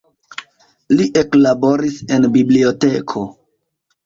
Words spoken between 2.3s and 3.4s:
biblioteko.